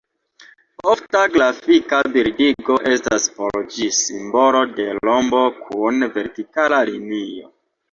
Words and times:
Ofta 0.93 1.19
grafika 1.35 1.99
bildigo 2.15 2.79
estas 2.93 3.29
por 3.37 3.61
ĝi 3.77 3.91
simbolo 3.99 4.65
de 4.81 4.89
rombo 5.11 5.45
kun 5.63 6.11
vertikala 6.19 6.83
linio. 6.93 7.51